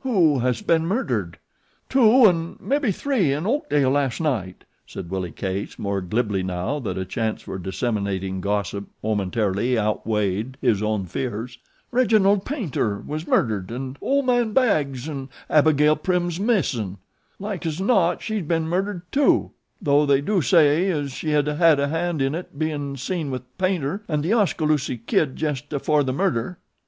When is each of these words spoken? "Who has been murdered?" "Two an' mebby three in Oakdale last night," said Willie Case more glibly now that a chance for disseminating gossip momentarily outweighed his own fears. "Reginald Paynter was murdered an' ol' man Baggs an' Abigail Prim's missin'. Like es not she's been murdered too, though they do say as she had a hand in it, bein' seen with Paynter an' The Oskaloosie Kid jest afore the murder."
"Who 0.00 0.40
has 0.40 0.60
been 0.60 0.86
murdered?" 0.86 1.38
"Two 1.88 2.26
an' 2.26 2.56
mebby 2.58 2.90
three 2.90 3.32
in 3.32 3.46
Oakdale 3.46 3.92
last 3.92 4.20
night," 4.20 4.64
said 4.84 5.08
Willie 5.08 5.30
Case 5.30 5.78
more 5.78 6.00
glibly 6.00 6.42
now 6.42 6.80
that 6.80 6.98
a 6.98 7.04
chance 7.04 7.42
for 7.42 7.58
disseminating 7.60 8.40
gossip 8.40 8.88
momentarily 9.04 9.78
outweighed 9.78 10.56
his 10.60 10.82
own 10.82 11.06
fears. 11.06 11.58
"Reginald 11.92 12.44
Paynter 12.44 13.04
was 13.06 13.28
murdered 13.28 13.70
an' 13.70 13.96
ol' 14.00 14.24
man 14.24 14.52
Baggs 14.52 15.08
an' 15.08 15.28
Abigail 15.48 15.94
Prim's 15.94 16.40
missin'. 16.40 16.98
Like 17.38 17.64
es 17.64 17.78
not 17.80 18.20
she's 18.20 18.42
been 18.42 18.64
murdered 18.66 19.02
too, 19.12 19.52
though 19.80 20.06
they 20.06 20.20
do 20.20 20.42
say 20.42 20.90
as 20.90 21.12
she 21.12 21.30
had 21.30 21.46
a 21.46 21.54
hand 21.86 22.20
in 22.20 22.34
it, 22.34 22.58
bein' 22.58 22.96
seen 22.96 23.30
with 23.30 23.42
Paynter 23.58 24.02
an' 24.08 24.22
The 24.22 24.32
Oskaloosie 24.34 25.02
Kid 25.06 25.36
jest 25.36 25.72
afore 25.72 26.02
the 26.02 26.12
murder." 26.12 26.58